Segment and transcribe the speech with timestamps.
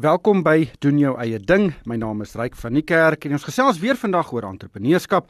[0.00, 1.66] Welkom by doen jou eie ding.
[1.84, 5.28] My naam is Ryk van die Kerk en ons gesels weer vandag oor entrepreneurskap.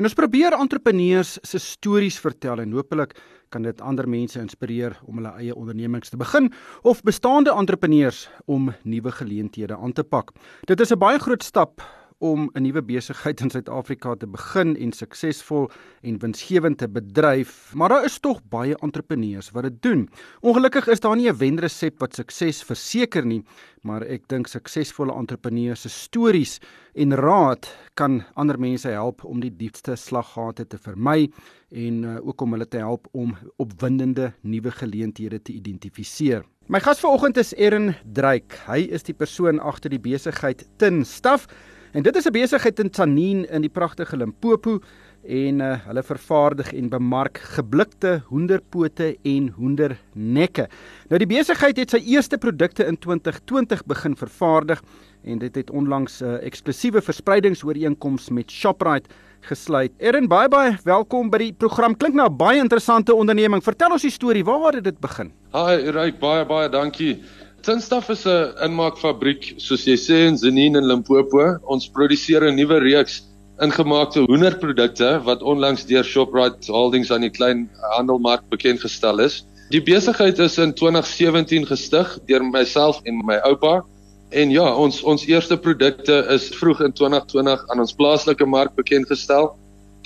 [0.00, 3.12] En ons probeer entrepreneurs se stories vertel en hopelik
[3.52, 6.48] kan dit ander mense inspireer om hulle eie ondernemings te begin
[6.88, 10.32] of bestaande entrepreneurs om nuwe geleenthede aan te pak.
[10.64, 11.84] Dit is 'n baie groot stap
[12.18, 15.70] om 'n nuwe besigheid in Suid-Afrika te begin en suksesvol
[16.02, 20.08] en winsgewend te bedryf, maar daar is tog baie entrepreneurs wat dit doen.
[20.40, 23.44] Ongelukkig is daar nie 'n wenresep wat sukses verseker nie,
[23.82, 26.58] maar ek dink suksesvolle entrepreneurs se stories
[26.94, 31.30] en raad kan ander mense help om die diepste slaggate te vermy
[31.70, 36.44] en uh, ook om hulle te help om opwindende nuwe geleenthede te identifiseer.
[36.66, 38.58] My gas vanoggend is Erin Dreyk.
[38.66, 41.46] Hy is die persoon agter die besigheid Tin Staff
[41.92, 44.80] En dit is 'n besigheid in Tsanin in die pragtige Limpopo
[45.24, 50.68] en uh, hulle vervaardig en bemark geblikte hoenderpote en hoendernekke.
[51.08, 54.82] Nou die besigheid het sy eerste produkte in 2020 begin vervaardig
[55.24, 59.08] en dit het onlangs 'n uh, eksklusiewe verspreidingsooreenkoms met Shoprite
[59.40, 59.92] gesluit.
[59.98, 61.96] Erin baie baie welkom by die program.
[61.96, 63.62] Klink na 'n baie interessante onderneming.
[63.62, 64.44] Vertel ons die storie.
[64.44, 65.32] Waar het dit begin?
[65.52, 67.22] Hi, Ryk, baie baie dankie.
[67.62, 71.58] Tinstaf is 'n inmaakfabriek, soos jy sê in Zenin in Limpopo.
[71.66, 73.22] Ons produseer 'n nuwe reeks
[73.60, 79.44] ingemaakte hoenderprodukte wat onlangs deur Shoprite Holdings aan die klein handelmark bekend gestel is.
[79.70, 83.82] Die besigheid is in 2017 gestig deur myself en my oupa.
[84.30, 89.10] En ja, ons ons eerste produkte is vroeg in 2020 aan ons plaaslike mark bekend
[89.10, 89.56] gestel.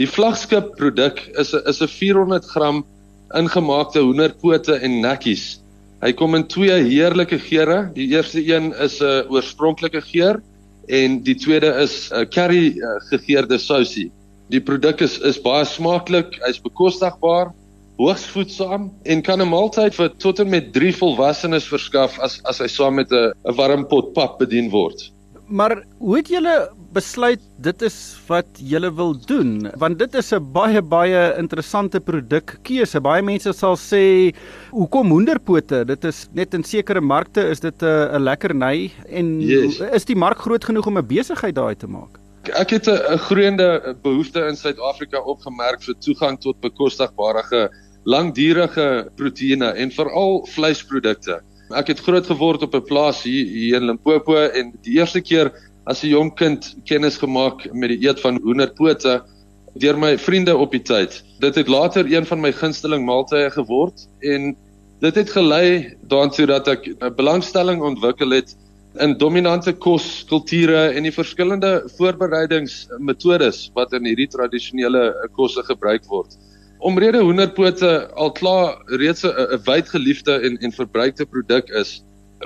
[0.01, 2.83] Die vlaggenskap produk is 'n is 'n 400g
[3.37, 5.62] ingemaakte hoenderpote en nekkies
[6.03, 7.85] Hy kom in twee heerlike geure.
[7.95, 10.43] Die eerste een is 'n uh, oorspronklike geur
[10.89, 14.11] en die tweede is 'n uh, curry uh, gegeurde sousie.
[14.51, 17.55] Die produk is is baie smaaklik, hy's bekostigbaar,
[17.99, 22.59] hoogs voedsaam en kan 'n maaltyd vir tot en met 3 volwassenes verskaf as as
[22.59, 25.13] hy saam met 'n 'n warm pot pap bedien word.
[25.47, 27.97] Maar hoe het julle besluit dit is
[28.29, 29.71] wat julle wil doen?
[29.81, 33.01] Want dit is 'n baie baie interessante produkkeuse.
[33.01, 34.35] Baie mense sal sê,
[34.71, 35.85] "Hoekom hoenderpote?
[35.87, 39.81] Dit is net in sekere markte is dit 'n 'n lekkerny en yes.
[39.81, 42.19] is die mark groot genoeg om 'n besigheid daai te maak?"
[42.55, 47.71] Ek het 'n groeiende behoefte in Suid-Afrika opgemerk vir toegang tot bekostigbare
[48.05, 51.41] langdurige proteïene en veral vleisprodukte.
[51.73, 55.53] Ek het groot geword op 'n plaas hier, hier in Limpopo en die eerste keer
[55.85, 59.23] as 'n jong kind kennis gemaak met die eet van hoenderpote
[59.75, 61.23] deur my vriende op die tyd.
[61.41, 64.57] Dit het later een van my gunsteling maaltye geword en
[65.01, 68.57] dit het gelei daartoe dat ek 'n belangstelling ontwikkel het
[69.01, 76.37] in dominante koskulture en die verskillende voorbereidingsmetodes wat in hierdie tradisionele kosse gebruik word
[76.83, 82.03] omrede hoenderpote al klaar reeds 'n wyd geliefde en en verbruikte produk is,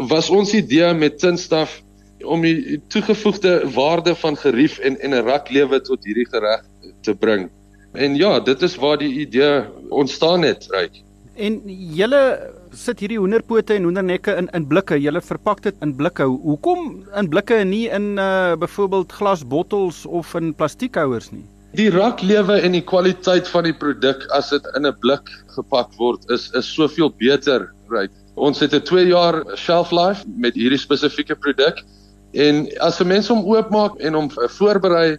[0.09, 1.81] was ons idee met tinstaf
[2.25, 6.62] om die toegevoegde waarde van gerief en en 'n raklewe tot hierdie gereg
[7.00, 7.50] te bring.
[7.93, 11.03] En ja, dit is waar die idee ontstaan het, reg.
[11.37, 11.60] En
[11.97, 14.97] julle sit hierdie hoenderpote en hoendernekke in in blikke.
[15.00, 16.25] Julle verpak dit in blikke.
[16.25, 21.44] Hoekom in blikke en nie in uh byvoorbeeld glasbottels of in plastiekhouers nie?
[21.77, 26.31] Die raklewe en die kwaliteit van die produk as dit in 'n blik gepak word
[26.31, 28.12] is is soveel beter, right?
[28.34, 31.84] Ons het 'n 2 jaar shelf life met hierdie spesifieke produk
[32.33, 35.19] en as 'n mens hom oopmaak en hom voorberei,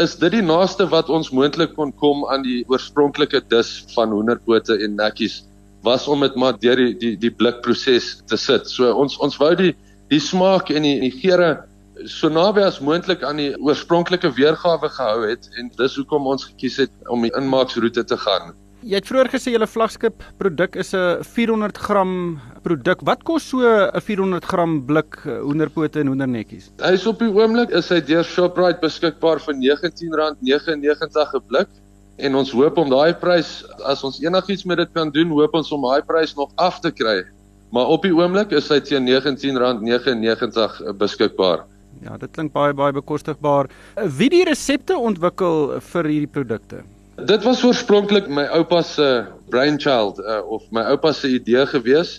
[0.00, 4.76] is dit die naaste wat ons moontlik kon kom aan die oorspronklike dis van hoenderpote
[4.84, 5.44] en nekkies
[5.82, 8.68] was om dit maar deur die die die blikproses te sit.
[8.68, 9.74] So ons ons wou die
[10.10, 11.64] die smaak en die, die geure
[12.04, 16.76] so naby as moontlik aan die oorspronklike weergawe gehou het en dis hoekom ons gekies
[16.84, 18.52] het om die inmaaksroete te gaan.
[18.86, 23.00] Jy het vroeër gesê julle vlaggenskap produk is 'n 400 gram produk.
[23.02, 26.70] Wat kos so 'n 400 gram blik eh, hoenderpote en hoendernetjies?
[26.78, 31.68] Hy is op die oomblik is hy deur Shoprite beskikbaar vir R19.99 'n blik
[32.18, 35.72] en ons hoop om daai prys as ons enigiets met dit kan doen, hoop ons
[35.72, 37.24] om daai prys nog af te kry.
[37.72, 41.66] Maar op die oomblik is hy teen R19.99 beskikbaar.
[42.04, 43.66] Ja, dit klink baie baie bekostigbaar.
[43.96, 46.84] Wie die resepte ontwikkel vir hierdie produkte?
[47.24, 52.18] Dit was oorspronklik my oupa se brainchild uh, of my oupa se idee gewees.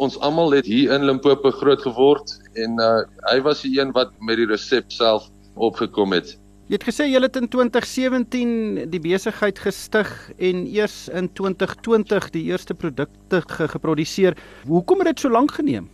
[0.00, 4.14] Ons almal het hier in Limpopo groot geword en uh, hy was die een wat
[4.24, 6.38] met die resep self opgekom het.
[6.68, 10.08] Jy het gesê jy het in 2017 die besigheid gestig
[10.38, 14.36] en eers in 2020 die eerste produkte geproduseer.
[14.64, 15.90] Hoekom het dit so lank geneem?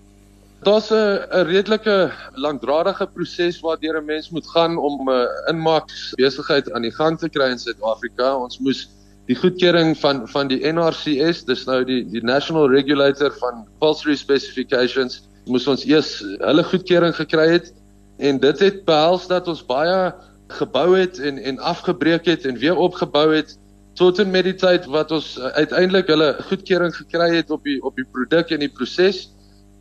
[0.64, 6.82] Daar's 'n 'n redelike langdradige proses waardeur 'n mens moet gaan om 'n inmaakbesigheid aan
[6.82, 8.36] die gang te kry in Suid-Afrika.
[8.36, 8.88] Ons moes
[9.26, 15.22] die goedkeuring van van die NRCS, dis nou die die National Regulator van Poultry Specifications,
[15.44, 17.72] moes ons eers hulle goedkeuring gekry het
[18.18, 20.14] en dit het behels dat ons baie
[20.48, 23.58] gebou het en en afgebreek het en weer opgebou het
[23.94, 27.82] tot en met die tyd wat ons uh, uiteindelik hulle goedkeuring gekry het op die
[27.82, 29.28] op die produk en die proses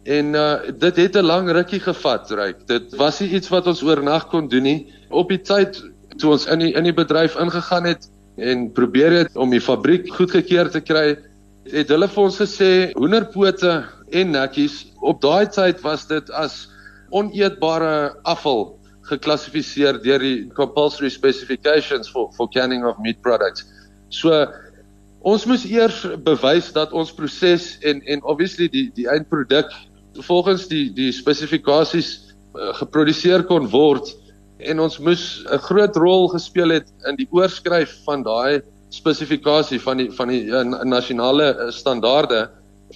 [0.03, 2.67] en uh, dit het 'n lang rukkie gevat ryk.
[2.67, 4.94] Dit was nie iets wat ons oornag kon doen nie.
[5.09, 5.83] Op die tyd
[6.17, 10.09] toe ons in die in die bedryf ingegaan het en probeer het om die fabriek
[10.13, 11.17] goedgekeur te kry
[11.71, 14.91] het hulle vir ons gesê hoenderpote en nekkies.
[15.01, 16.67] Op daai tyd was dit as
[17.09, 23.65] oneetbare afval geklassifiseer deur die compulsory specifications for for canning of meat products.
[24.09, 24.47] So
[25.23, 29.71] ons moes eers bewys dat ons proses en en obviously die die eindproduk
[30.21, 34.13] volgens die die spesifikasies uh, geproduseer kon word
[34.60, 38.62] en ons moes 'n groot rol gespeel het in die oorskryf van daai
[38.94, 42.50] spesifikasie van die van die uh, nasionale uh, standaarde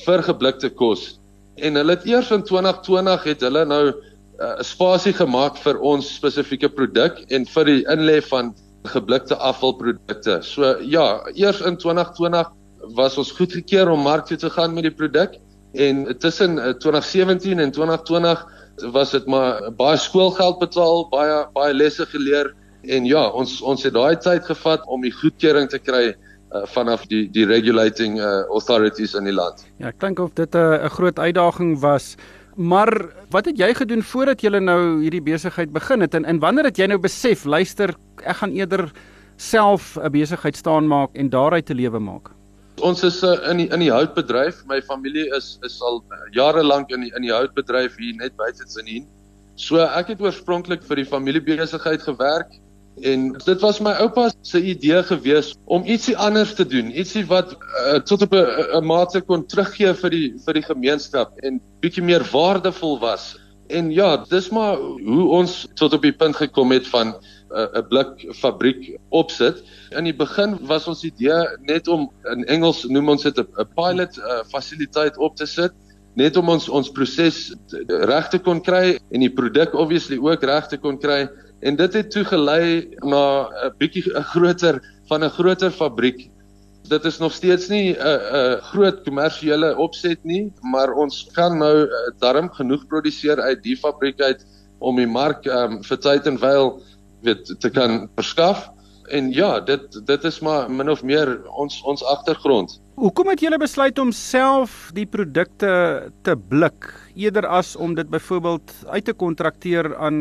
[0.05, 1.19] vir geblikte kos.
[1.57, 3.95] En hulle het eers in 2020 het hulle nou 'n
[4.39, 8.53] uh, spasie gemaak vir ons spesifieke produk en vir die inlê van
[8.85, 10.41] geblikte afvalprodukte.
[10.43, 12.47] So ja, eers in 2020
[12.95, 15.39] was ons goedgekeur om mark toe te gaan met die produk
[15.77, 18.45] en tussen 2017 en 2020
[18.93, 22.53] was dit maar baie skoolgeld betaal, baie baie lesse geleer
[22.87, 27.05] en ja, ons ons het daai tyd gevat om die goedkeuring te kry uh, vanaf
[27.11, 29.65] die die regulating uh, authorities in die land.
[29.81, 32.15] Ja, ek dink of dit 'n uh, groot uitdaging was.
[32.55, 32.89] Maar
[33.29, 36.77] wat het jy gedoen voordat jy nou hierdie besigheid begin het en en wanneer het
[36.77, 37.93] jy nou besef, luister,
[38.23, 38.91] ek gaan eerder
[39.37, 42.36] self 'n besigheid staan maak en daaruit te lewe maak?
[42.81, 44.63] Ons is uh, in die in die houtbedryf.
[44.69, 46.03] My familie is is al
[46.35, 49.07] jare lank in die in die houtbedryf hier net buite Tsinien.
[49.55, 52.53] So ek het oorspronklik vir die familiebesigheid gewerk
[53.01, 57.53] En dit was my oupa se idee gewees om ietsie anders te doen, ietsie wat
[57.53, 62.25] uh, tot op 'n mate kon teruggee vir die vir die gemeenskap en bietjie meer
[62.31, 63.37] waardevol was.
[63.69, 67.13] En ja, dis maar hoe ons tot op die punt gekom het van
[67.51, 69.63] 'n uh, blik fabriek opsit.
[69.91, 74.17] In die begin was ons idee net om in Engels noem ons dit 'n pilot
[74.17, 75.71] uh, fasiliteit op te sit
[76.17, 77.53] net om ons ons proses
[77.87, 81.29] reg te kon kry en die produk obviously ook reg te kon kry
[81.65, 86.29] En dit het toe gelei na 'n bietjie 'n groter van 'n groter fabriek.
[86.89, 91.83] Dit is nog steeds nie 'n 'n groot kommersiële opset nie, maar ons kan nou
[91.83, 91.89] eh,
[92.19, 94.45] darm genoeg produseer uit die fabriek uit
[94.79, 96.81] om die mark um, vir tyd en wyl
[97.21, 98.69] weet te kan verskaf.
[99.07, 102.81] En ja, dit dit is maar min of meer ons ons agtergrond.
[102.97, 105.71] Hoekom het julle besluit om self die produkte
[106.25, 110.17] te blik eerder as om dit byvoorbeeld uit te kontrakteer aan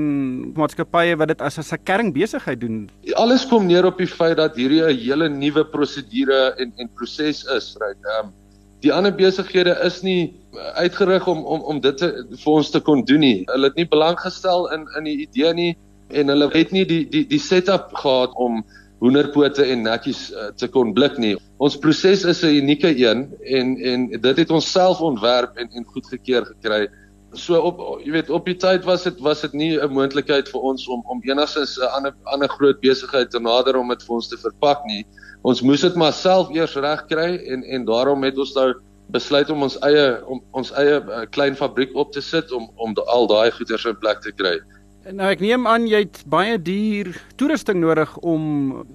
[0.54, 2.90] maatskappye wat dit as 'n kerring besigheid doen?
[3.14, 7.44] Alles kom neer op die feit dat hierdie 'n hele nuwe prosedure en en proses
[7.44, 7.98] is, right?
[8.04, 8.32] Ehm um,
[8.80, 10.34] die ander besighede is nie
[10.74, 13.44] uitgerig om om om dit te, vir ons te kon doen nie.
[13.50, 15.72] Hulle het nie belang gestel in in die idee nie
[16.08, 18.62] en hulle het nie die die die setup gehad om
[19.02, 21.34] hoenderpote en netjies uh, te kon blik nie.
[21.60, 25.84] Ons proses is 'n unieke een en en dit het ons self ontwerp en en
[25.84, 26.88] goedgekeur gekry.
[27.34, 30.60] So op jy weet op die tyd was dit was dit nie 'n moontlikheid vir
[30.60, 34.28] ons om om enigstens 'n ander ander groot besigheid te nader om dit vir ons
[34.28, 35.04] te verpak nie.
[35.42, 38.74] Ons moes dit maar self eers regkry en en daarom het ons nou
[39.12, 42.94] besluit om ons eie om ons eie uh, klein fabriek op te sit om om
[43.06, 44.60] al daai goeder in plek te kry.
[45.06, 48.46] Nou ek neem aan jy het baie duur toerusting nodig om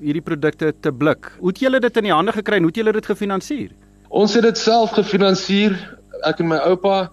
[0.01, 1.29] hierdie produkte te blik.
[1.39, 3.69] Hoe het julle dit in die hande gekry en hoe het julle dit gefinansier?
[4.11, 5.77] Ons het dit self gefinansier.
[6.27, 7.05] Ek en my oupa,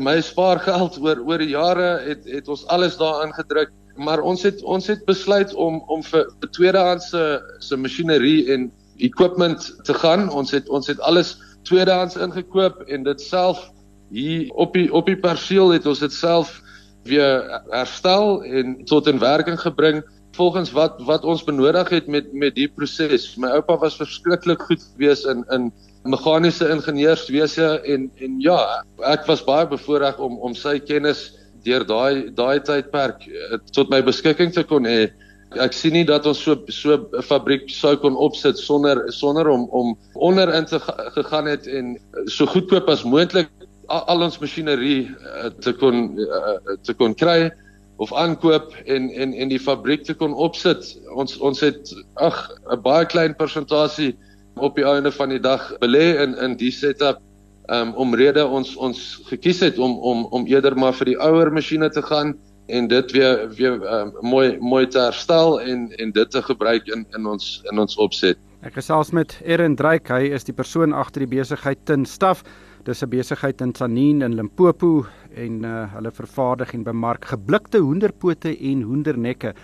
[0.00, 4.64] my spaargeld oor oor die jare het het ons alles daarin gedruk, maar ons het
[4.64, 6.24] ons het besluit om om vir
[6.56, 7.24] tweedehandse
[7.60, 8.70] se masjinerie en
[9.04, 10.30] equipment te gaan.
[10.32, 11.36] Ons het ons het alles
[11.68, 13.68] tweedehands ingekoop en dit self
[14.16, 16.62] hier op die op die perseel het ons dit self
[17.06, 20.02] weer herstel en tot in werking gebring
[20.36, 23.34] volgens wat wat ons benodig het met met die proses.
[23.40, 25.70] My oupa was verskriklik goed gewees in in
[26.04, 28.58] meganiese ingenieurswese en en ja,
[29.14, 31.30] ek was baie bevoorreg om om sy kennis
[31.66, 35.08] deur daai daai tydperk eh, tot my beskikking te kon hê.
[35.62, 39.68] Ek sien nie dat ons so so 'n fabriek sou kon opsit sonder sonder om
[39.70, 40.80] om onder in te
[41.16, 41.96] gegaan het en
[42.26, 43.48] so goedkoop as moontlik
[43.86, 47.50] al, al ons masjinerie uh, te kon uh, te kon kry
[48.02, 50.96] of aankoop en en en die fabriek te kon opsit.
[51.14, 52.36] Ons ons het ag
[52.72, 54.14] 'n baie klein persentasie
[54.56, 57.20] op die einde van die dag belê in in die setup
[57.68, 61.90] um, omrede ons ons gekies het om om om eerder maar vir die ouer masjiene
[61.90, 66.42] te gaan en dit weer weer um, mooi mooi te herstel en en dit te
[66.42, 68.38] gebruik in in ons in ons opset.
[68.66, 72.42] Ek gesels met Erin Dreyk, hy is die persoon agter die besigheid Tin Staff.
[72.86, 78.52] Dis 'n besigheid in Tsanin in Limpopo en uh, hulle vervaardig en bemark geblikte hoenderpote
[78.54, 79.54] en hoendernekke.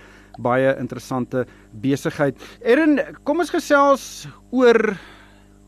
[0.43, 2.35] Baie interessante besigheid.
[2.67, 4.97] Erin, kom ons gesels oor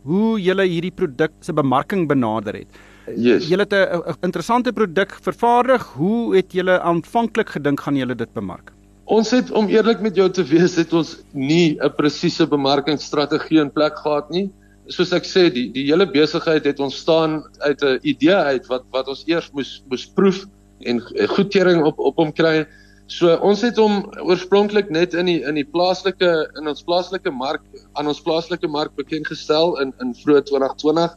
[0.02, 2.80] hoe julle hierdie produk se bemarking benader het.
[3.14, 3.46] Yes.
[3.46, 5.82] Julle het 'n interessante produk vervaardig.
[5.94, 8.72] Hoe het julle aanvanklik gedink gaan julle dit bemark?
[9.04, 13.70] Ons het om eerlik met jou te wees, het ons nie 'n presiese bemarkingsstrategie in
[13.70, 14.50] plek gehad nie.
[14.92, 19.08] Soos ek sê, die die hele besigheid het ontstaan uit 'n idee uit wat wat
[19.08, 20.44] ons eers moes moes proef
[20.84, 22.66] en goedkeuring op op hom kry.
[23.06, 27.62] So ons het hom oorspronklik net in die in die plaaslike in ons plaaslike mark
[27.94, 31.16] aan ons plaaslike mark bekend gestel in in vroeg 2020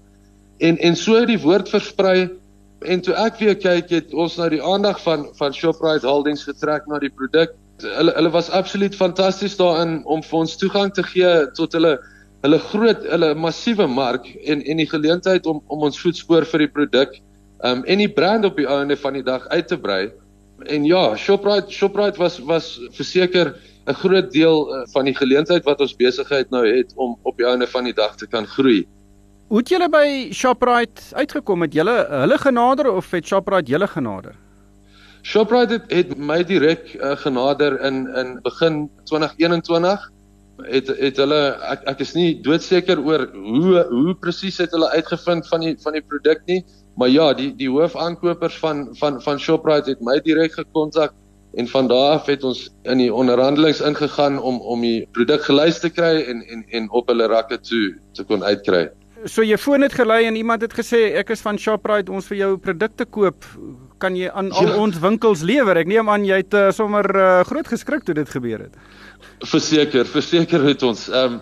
[0.60, 2.30] en en so het die woord versprei.
[2.86, 6.88] En toe ek weer kyk het ons nou die aandag van van Shoprite Holdings getrek
[6.88, 11.34] na die produk hulle hulle was absoluut fantasties daarin om vir ons toegang te gee
[11.58, 11.98] tot hulle
[12.46, 16.74] hulle groot hulle massiewe mark en en die geleentheid om om ons voetspoor vir die
[16.80, 17.18] produk
[17.70, 20.04] um en die brand op die einde van die dag uit te brei
[20.66, 23.56] en ja Shoprite Shoprite was was verseker
[23.88, 27.48] 'n groot deel uh, van die geleentheid wat ons besigheid nou het om op die
[27.48, 28.86] einde van die dag te kan groei
[29.48, 31.62] Hoe het julle by Shoprite uitgekom?
[31.64, 34.34] Het julle hulle genader of het Shoprite julle genader?
[35.24, 40.12] Shoprite het, het my direk uh, genader in in begin 2021.
[40.66, 45.48] Het het hulle ek ek is nie doodseker oor hoe hoe presies het hulle uitgevind
[45.48, 46.64] van die van die produk nie,
[46.98, 51.14] maar ja, die die hoofaankopers van van van Shoprite het my direk gekontak
[51.58, 55.80] en van daar af het ons in die onderhandelinge ingegaan om om die produk gelys
[55.80, 58.88] te kry en en en op hulle rakke toe te kon uitkry.
[59.26, 62.38] So jy foon het gelei en iemand het gesê ek is van Shoprite, ons vir
[62.38, 63.46] jou produkte koop.
[63.98, 64.78] Kan jy aan al ja.
[64.78, 65.78] ons winkels lewer?
[65.82, 68.76] Ek neem aan jy het uh, sommer uh, groot geskrik toe dit gebeur het.
[69.46, 71.08] Verseker, verseker het ons.
[71.10, 71.42] Ehm um,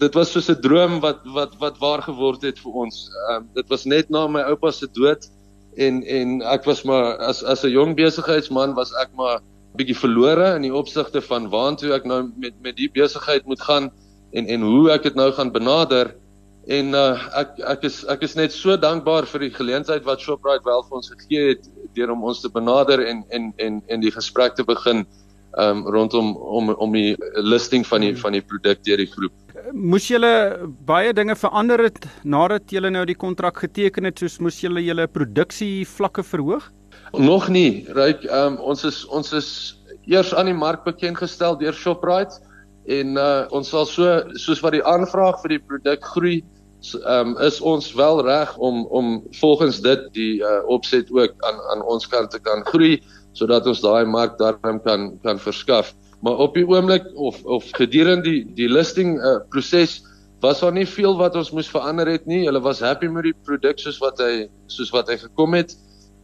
[0.00, 3.08] dit was soos 'n droom wat wat wat waar geword het vir ons.
[3.28, 5.28] Ehm um, dit was net na my oupa se dood
[5.76, 9.40] en en ek was maar as as 'n jong besigheidsman was ek maar
[9.76, 13.90] bietjie verlore in die opsigte van waantoe ek nou met met die besigheid moet gaan
[14.32, 16.14] en en hoe ek dit nou gaan benader.
[16.68, 20.64] En uh, ek ek is ek is net so dankbaar vir die geleentheid wat Shoprite
[20.64, 21.68] wel vir ons gegee het
[21.98, 25.04] deur om ons te benader en en en en die gesprek te begin
[25.58, 29.32] um rondom om om die listing van die van die produk deur die groep.
[29.72, 34.60] Moes julle baie dinge verander het nadat julle nou die kontrak geteken het, soos moes
[34.62, 36.68] julle julle produksie vlakke verhoog?
[37.16, 37.86] Nog nie.
[37.96, 39.50] Ryk um ons is ons is
[40.06, 42.44] eers aan die mark bekend gestel deur Shoprite
[42.88, 46.38] en uh ons sal so soos wat die aanvraag vir die produk groei
[47.04, 51.82] um, is ons wel reg om om volgens dit die uh, opset ook aan aan
[51.82, 52.98] ons kant te kan groei
[53.38, 55.94] sodat ons daai mark daarin kan kan verskaf.
[56.22, 60.00] Maar op die oomblik of of gedurende die die listing uh, proses
[60.40, 62.44] was daar nie veel wat ons moes verander het nie.
[62.46, 65.74] Hulle was happy met die produk soos wat hy soos wat hy gekom het.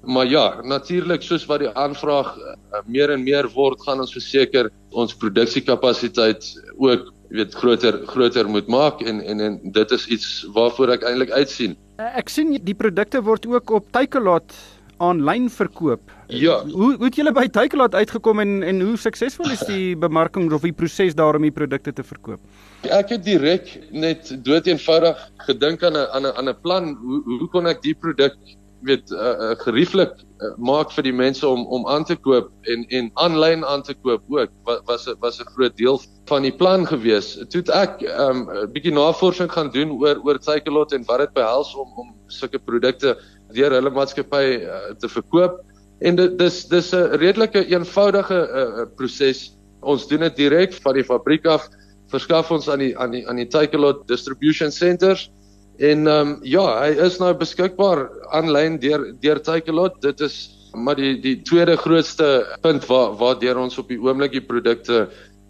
[0.05, 4.69] Maar ja, natuurlik soos wat die aanvraag uh, meer en meer word, gaan ons verseker
[4.93, 10.95] ons produksiekapasiteit ook weet groter groter moet maak en en en dit is iets waarvoor
[10.97, 11.77] ek eintlik uitsien.
[11.99, 14.55] Eh, ek sien die produkte word ook op Takealot
[15.03, 16.13] aanlyn verkoop.
[16.31, 16.61] Ja.
[16.71, 20.63] Hoe hoe het julle by Takealot uitgekom en en hoe suksesvol is die bemarking of
[20.63, 22.41] die proses daar om die produkte te verkoop?
[22.85, 27.49] Ek het direk net doeteenvoudig gedink aan 'n aan 'n aan 'n plan hoe hoe
[27.49, 28.39] kon ek die produk
[28.85, 33.11] weet uh, gerieflik uh, maak vir die mense om om aan te koop en en
[33.25, 37.35] aanlyn aan te koop ook wat was was 'n groot deel van die plan gewees.
[37.51, 41.33] Toe het ek 'n um, bietjie navorsing gaan doen oor oor Cyclot en wat dit
[41.33, 43.17] behels om om sulke produkte
[43.53, 45.61] deur hulle maatskappy uh, te verkoop.
[46.01, 49.57] En dit dis dis 'n redelike eenvoudige uh, proses.
[49.81, 51.69] Ons doen dit direk van die fabriek af
[52.13, 55.31] verskaf ons aan die aan die aan die Cyclot distribution centers
[55.79, 60.01] En ehm um, ja, hy is nou beskikbaar aanlyn deur deur Takealot.
[60.03, 60.37] Dit is
[60.75, 65.09] maar die die tweede grootste punt waar waar deur ons op die oomblik die produkte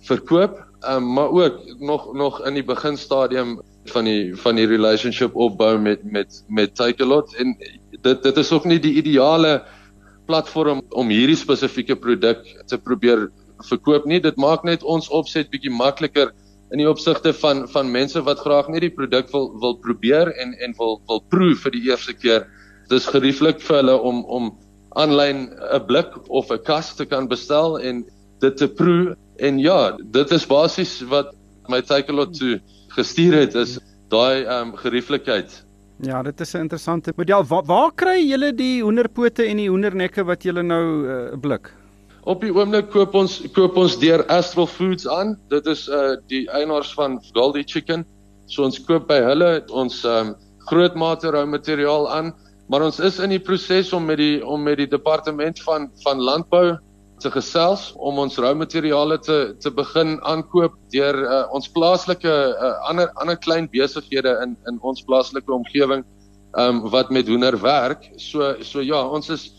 [0.09, 3.59] verkoop, um, maar ook nog nog in die beginstadium
[3.93, 7.57] van die van die relationship opbou met met met Takealot en
[8.01, 9.63] dit dit is ook nie die ideale
[10.27, 13.29] platform om hierdie spesifieke produk te probeer
[13.69, 14.21] verkoop nie.
[14.21, 16.33] Dit maak net ons opset bietjie makliker
[16.75, 20.55] in die opsigte van van mense wat graag net die produk wil wil probeer en
[20.67, 22.49] en wil wil proe vir die eerste keer.
[22.91, 24.51] Dis gerieflik vir hulle om om
[24.99, 28.05] aanlyn 'n blik of 'n kas te kan bestel en
[28.41, 31.35] dit te proe en ja, dit is basies wat
[31.69, 32.59] my Takealot toe
[32.97, 33.79] gestuur het is
[34.11, 35.63] daai ehm um, gerieflikheid.
[36.03, 37.45] Ja, dit is 'n interessante model.
[37.45, 41.71] Waar, waar kry julle die hoenderpote en die hoendernekke wat julle nou uh, blik?
[42.25, 45.35] Op die oomblik koop ons koop ons deur Astral Foods aan.
[45.53, 48.07] Dit is uh die eienaars van Goldie Chicken.
[48.47, 50.35] So ons koop by hulle ons um
[50.71, 52.33] groot mate rou materiaal aan
[52.69, 56.21] Maar ons is in die proses om met die om met die departement van van
[56.21, 56.77] landbou
[57.21, 63.13] te gesels om ons roumateriale te te begin aankoop deur uh, ons plaaslike uh, ander
[63.21, 66.07] ander klein besighede in in ons plaaslike omgewing
[66.57, 68.09] um, wat met hoender werk.
[68.17, 69.51] So so ja, ons is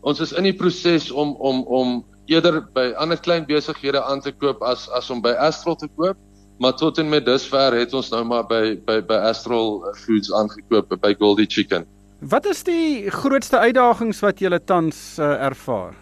[0.00, 1.94] ons is in die proses om om om
[2.26, 6.16] eerder by ander klein besighede aan te koop as as om by Astral te koop.
[6.58, 10.94] Maar tot en met dusver het ons nou maar by by by Astral Foods aangekoop
[11.00, 11.86] by Goldie Chicken.
[12.18, 15.92] Wat is die grootste uitdagings wat julle tans uh, ervaar?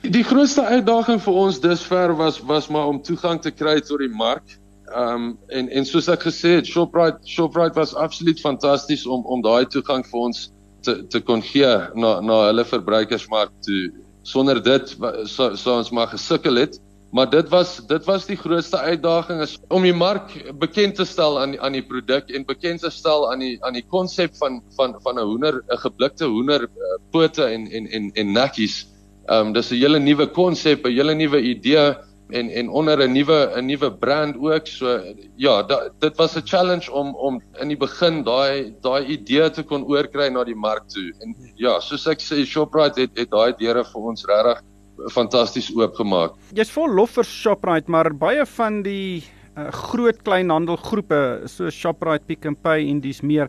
[0.00, 4.08] Die grootste uitdaging vir ons dusver was was maar om toegang te kry tot die
[4.08, 4.56] mark.
[4.90, 9.44] Ehm um, en en soos ek gesê het, Shoprite Shoprite was absoluut fantasties om om
[9.44, 10.48] daai toegang vir ons
[10.82, 13.92] te te kon gee na na hulle verbruikersmark toe.
[14.22, 16.80] Sonder dit sou so ons maar gesukkel het.
[17.10, 21.40] Maar dit was dit was die grootste uitdaging is om die mark bekend te stel
[21.40, 24.94] aan aan die produk en bekend te stel aan die aan die konsep van van
[25.02, 28.86] van 'n hoender, 'n geblikte hoender uh, pote en en en en nakkies.
[29.26, 31.96] Ehm um, dis 'n hele nuwe konsep, 'n hele nuwe idee
[32.32, 34.66] en en onder 'n nuwe 'n nuwe brand ook.
[34.66, 35.00] So
[35.36, 39.62] ja, da, dit was 'n challenge om om in die begin daai daai idee te
[39.62, 41.12] kon oorkry na die mark toe.
[41.20, 44.62] En ja, soos ek sê Shoprite het het daai deure vir ons regtig
[45.08, 46.32] fantasties oopgemaak.
[46.54, 49.24] Jy's vol lof vir Shoprite, maar baie van die
[49.56, 53.48] uh, groot kleinhandelgroepe soos Shoprite, Pick n Pay en dis meer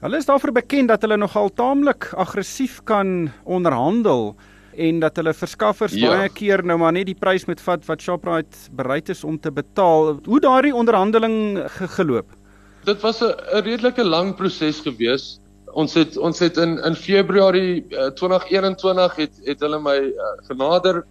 [0.00, 4.30] Hulle is daarvoor bekend dat hulle nogal taamlik aggressief kan onderhandel
[4.76, 6.10] en dat hulle verskaffers ja.
[6.10, 9.50] baie keer nou maar net die prys moet vat wat Shoprite bereid is om te
[9.50, 10.18] betaal.
[10.24, 12.30] Hoe daardie onderhandeling ge geloop?
[12.84, 13.34] Dit was 'n
[13.64, 15.40] redelike lang proses gewees.
[15.72, 21.04] Ons het ons het in in Februarie uh, 2021 het het hulle my uh, genader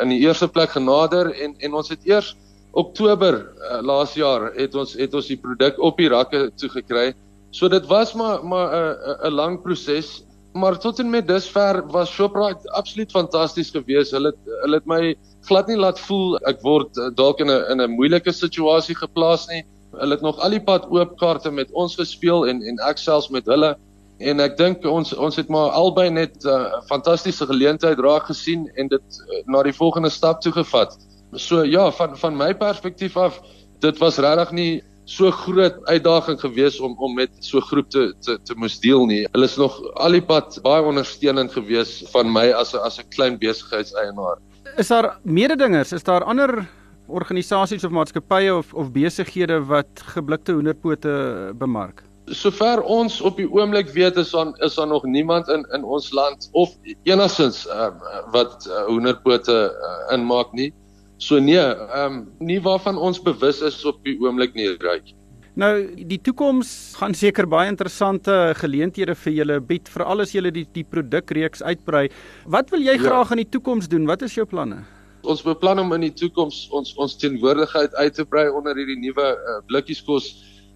[0.00, 2.36] in die eerste plek genader en en ons het eers
[2.72, 7.12] Oktober uh, laas jaar het ons het ons die produk op die rakke toe gekry.
[7.50, 11.82] So dit was maar maar 'n uh, 'n lang proses maar tot en met dusver
[11.90, 14.12] was Shoprite absoluut fantasties geweest.
[14.12, 15.14] Hulle hulle het my
[15.48, 19.46] glad nie laat voel ek word uh, dalk in 'n in 'n moeilike situasie geplaas
[19.48, 19.64] nie.
[19.92, 23.30] Hulle het nog al die pad oop kaarte met ons gespeel en en ek selfs
[23.30, 23.76] met hulle
[24.18, 28.70] en ek dink ons ons het maar albei net 'n uh, fantastiese geleentheid raak gesien
[28.76, 30.96] en dit uh, na die volgende stap toe gevat.
[31.34, 33.40] So ja, van van my perspektief af,
[33.80, 38.38] dit was regtig nie so groot uitdaging gewees om om met so groep te te
[38.42, 39.26] te moes deel nie.
[39.32, 43.08] Hulle is nog al die pad baie ondersteunend gewees van my as 'n as 'n
[43.08, 44.38] klein besigheidseienaar.
[44.76, 45.92] Is daar mededingers?
[45.92, 46.68] Is daar ander
[47.06, 52.02] organisasies of maatskappye of of besighede wat geblikte hoenderpote bemark?
[52.26, 56.12] Sover ons op die oomblik weet is daar is daar nog niemand in in ons
[56.12, 56.70] land of
[57.02, 57.90] enigstens uh,
[58.30, 60.72] wat uh, hoenderpote uh, inmaak nie.
[61.22, 65.12] So nee, ehm um, nie waarvan ons bewus is op die oomblik nie, Ryk.
[65.54, 65.72] Nou,
[66.08, 70.84] die toekoms gaan seker baie interessante geleenthede vir julle bied, veral as julle die die
[70.88, 72.06] produkreeks uitbrei.
[72.48, 73.02] Wat wil jy ja.
[73.04, 74.08] graag in die toekoms doen?
[74.08, 74.80] Wat is jou planne?
[75.22, 79.28] Ons beplan om in die toekoms ons ons teenwoordigheid uit te brei onder hierdie nuwe
[79.36, 80.32] uh, blikkieskos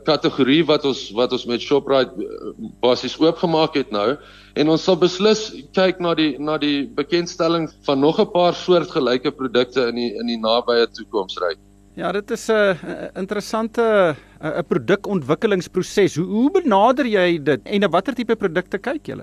[0.06, 4.16] kategorie wat ons wat ons met Shoprite eh, basies oopgemaak het nou
[4.56, 9.30] en ons sal beslis kyk na die na die bekendstelling van nog 'n paar soortgelyke
[9.30, 11.54] produkte in die in die nabye toekoms ry.
[11.96, 12.76] Ja, dit is 'n
[13.16, 16.16] interessante 'n produkontwikkelingsproses.
[16.16, 19.16] Hoe hoe benader jy dit en na watter tipe produkte kyk jy?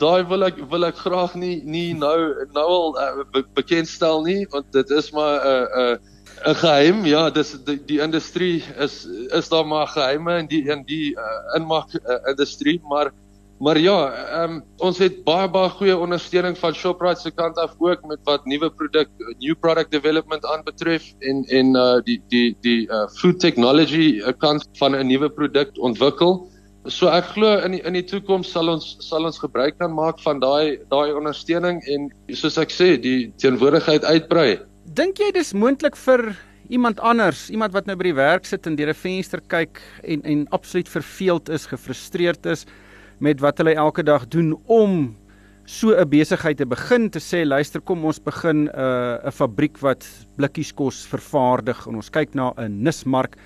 [0.00, 4.46] Daai wil ek wil ek graag nie nie nou nou al uh, be, bekendstel nie
[4.50, 6.09] want dit is maar 'n uh, 'n uh,
[6.44, 7.04] 'n geheim.
[7.04, 11.56] Ja, dis die, die industrie is is daar maar geheime in die in die uh,
[11.56, 13.12] inmaak uh, industrie, maar
[13.60, 13.98] maar ja,
[14.42, 18.46] um, ons het baie baie goeie ondersteuning van Shoprite se kant af ook met wat
[18.48, 24.22] nuwe produk new product development aanbetref en en uh, die die die uh, food technology
[24.38, 26.48] kant van 'n nuwe produk ontwikkel.
[26.88, 30.20] So ek glo in die, in die toekoms sal ons sal ons gebruik kan maak
[30.24, 34.69] van daai daai ondersteuning en soos ek sê, die teenwoordigheid uitbrei.
[34.90, 36.32] Dink jy dis moontlik vir
[36.66, 40.22] iemand anders, iemand wat nou by die werk sit en deur 'n venster kyk en
[40.24, 42.66] en absoluut verveeld is, gefrustreerd is
[43.20, 45.14] met wat hulle elke dag doen om
[45.64, 49.78] so 'n besigheid te begin te sê luister kom ons begin 'n uh, 'n fabriek
[49.78, 50.04] wat
[50.36, 53.36] blikkies kos vervaardig en ons kyk na 'n nismark.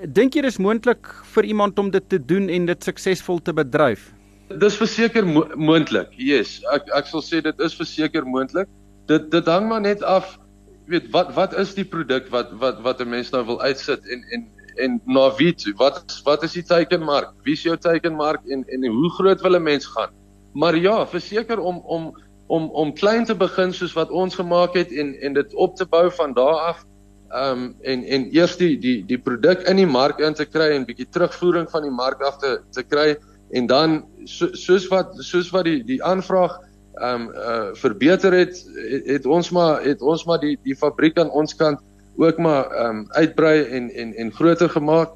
[0.00, 4.14] Dink jy dis moontlik vir iemand om dit te doen en dit suksesvol te bedryf?
[4.48, 6.08] Dis verseker mo moontlik.
[6.16, 8.68] Yes, ek ek sal sê dit is verseker moontlik.
[9.06, 10.38] Dit dit hang maar net af
[10.86, 14.22] weet wat wat is die produk wat wat wat 'n mens nou wil uitsit en
[14.34, 14.46] en
[14.76, 15.72] en na wie toe?
[15.76, 17.32] Wat wat is die teikenmark?
[17.42, 20.10] Wie is jou teikenmark en en hoe groot wil 'n mens gaan?
[20.52, 22.12] Maar ja, verseker om om
[22.46, 25.86] om om klein te begin soos wat ons gemaak het en en dit op te
[25.86, 26.84] bou van daar af.
[27.28, 30.70] Ehm um, en en eers die die die produk in die mark in te kry
[30.76, 33.16] en bietjie terugvoering van die mark af te te kry
[33.50, 36.60] en dan so, soos wat soos wat die die aanvraag
[37.02, 41.30] um, uh verbeter het, het het ons maar het ons maar die die fabriek aan
[41.30, 41.80] ons kant
[42.16, 45.10] ook maar ehm um, uitbrei en en en groter gemaak.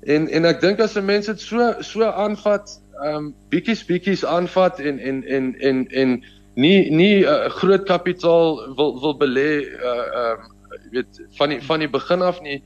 [0.00, 4.24] En en ek dink as 'n mens dit so so aanvat, ehm um, bietjies bietjies
[4.24, 10.06] aanvat en en en en en nie nie uh, groot kapitaal wil wil belê uh
[10.22, 10.56] ehm um,
[10.90, 12.62] weet van die van die begin af nie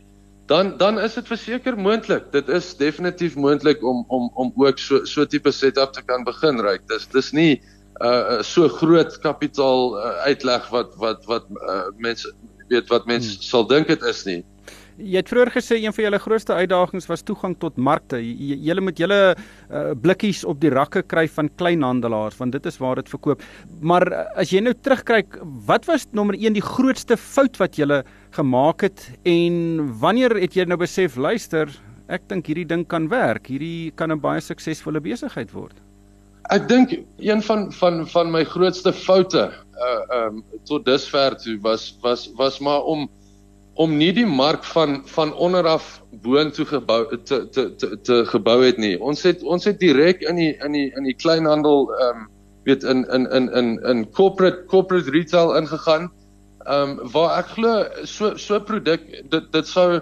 [0.47, 2.33] dan dan is dit verseker moontlik.
[2.33, 6.61] Dit is definitief moontlik om om om ook so so tipe setup te kan begin
[6.61, 6.79] ry.
[6.87, 7.63] Dis dis nie
[8.03, 12.33] uh so groot kapitaal uh, uitleg wat wat wat uh, mense
[12.69, 13.43] weet wat mense hmm.
[13.43, 14.41] sal dink dit is nie.
[15.01, 18.19] Jy het vroeër gesê een van julle grootste uitdagings was toegang tot markte.
[18.21, 23.01] Julle moet julle uh, blikkies op die rakke kry van kleinhandelaars want dit is waar
[23.01, 23.43] dit verkoop.
[23.81, 25.39] Maar uh, as jy nou terugkyk,
[25.69, 28.03] wat was nommer 1 die grootste fout wat julle
[28.37, 31.73] gemaak het en wanneer het jy nou besef luister,
[32.13, 33.49] ek dink hierdie ding kan werk.
[33.49, 35.81] Hierdie kan 'n baie suksesvolle besigheid word.
[36.51, 39.51] Ek dink een van van van my grootste foute
[39.83, 43.09] uh um tot dusver toe was was was maar om
[43.75, 48.79] om nie die mark van van onderaf boontoe gebou te te te te gebou het
[48.79, 48.99] nie.
[49.01, 52.29] Ons het ons het direk in die in die in die kleinhandel ehm um,
[52.65, 56.11] weet in in in in in corporate corporate retail ingegaan.
[56.67, 60.01] Ehm um, waar ek glo so so produk dit dit sou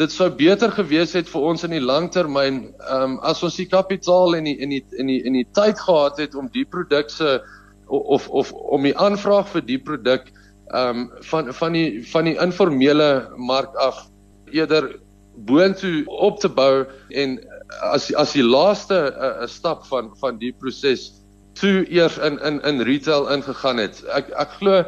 [0.00, 3.68] dit sou beter gewees het vir ons in die langtermyn ehm um, as ons die
[3.68, 7.40] kapitaal en die in die in die in die tyd gehad het om die produkse
[7.86, 10.30] of of om die aanvraag vir die produk
[10.72, 14.06] ehm um, van van die van die informele mark af
[14.52, 14.94] eerder
[15.36, 17.38] boontoe op te bou en
[17.92, 21.12] as as die laaste 'n uh, uh, stap van van die proses
[21.52, 24.04] toe eers in in in retail ingegaan het.
[24.08, 24.84] Ek ek glo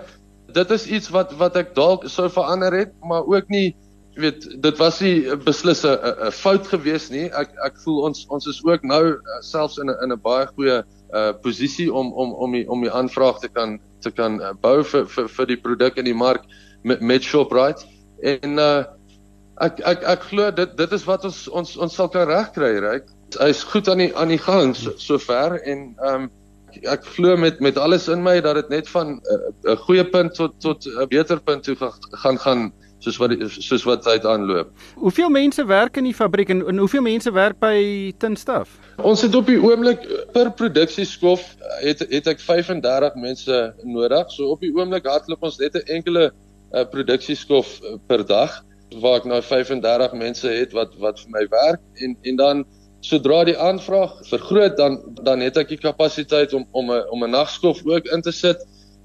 [0.54, 3.76] dit is iets wat wat ek dalk sou verander het, maar ook nie
[4.16, 5.98] weet dit was nie beslis 'n
[6.28, 7.30] 'n fout gewees nie.
[7.32, 10.46] Ek ek voel ons ons is ook nou uh, selfs in 'n in 'n baie
[10.46, 10.82] goeie
[11.14, 14.82] uh posisie om om om die om die aanvraag te kan te kan uh, bou
[14.84, 16.42] vir vir vir die produk in die mark
[16.82, 17.86] met met Shoprite
[18.22, 18.84] en uh
[19.62, 23.02] ek ek ek glo dit dit is wat ons ons ons sal kan regkry reg
[23.40, 26.30] hy's goed aan die aan die gang sover so en um
[26.82, 29.20] ek glo met met alles in my dat dit net van 'n
[29.70, 32.72] uh, goeie punt tot tot 'n beter punt toe gaan gaan
[33.04, 34.70] soos wat soos wat tyd aanloop.
[35.00, 38.78] Hoeveel mense werk in die fabriek en, en hoeveel mense werk by Tinstaf?
[39.02, 41.44] Ons het op die oomblik per produksieskof
[41.82, 44.30] het het ek 35 mense nodig.
[44.34, 48.62] So op die oomblik hardloop ons net 'n enkele uh, produksieskof uh, per dag
[49.00, 52.64] waar ek nou 35 mense het wat wat vir my werk en en dan
[53.04, 57.30] sodra die aanvraag vergroot dan dan het ek die kapasiteit om om 'n om 'n
[57.30, 58.62] nagskof ook in te sit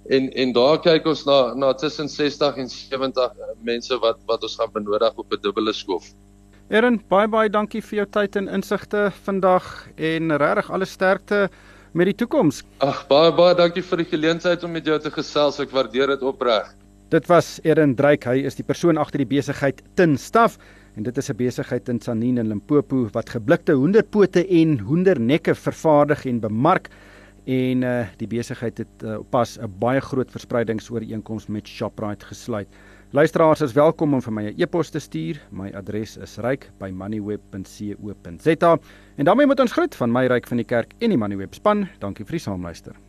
[0.10, 4.43] en en daar kyk ons na na tussen 60 en 70 eh, mense wat wat
[4.43, 6.13] ons gaan benodig op 'n dubbele skof.
[6.69, 11.50] Erin, baie baie dankie vir jou tyd en insigte vandag en regtig alle sterkte
[11.93, 12.63] met die toekoms.
[12.78, 15.60] Ag, baie baie dankie vir die geleentheid om met jou te gesels.
[15.60, 16.76] Ek waardeer dit opreg.
[17.10, 18.24] Dit was Erin Dreyk.
[18.24, 20.58] Hy is die persoon agter die besigheid Tin Staff
[20.95, 26.26] en dit is 'n besigheid in Tsanin in Limpopo wat geblikte hoenderpote en hoendernekke vervaardig
[26.26, 26.89] en bemark
[27.49, 32.67] en uh, die besigheid het uh, pas 'n baie groot verspreidingsooreenkoms met Shoprite gesluit.
[33.12, 35.41] Luisteraars is welkom om vir my 'n e-pos te stuur.
[35.51, 38.77] My adres is ryk@moneyweb.co.za.
[39.15, 41.88] En daarmee moet ons groet van my ryk van die kerk en die Moneyweb span.
[41.99, 43.09] Dankie vir die saamluister.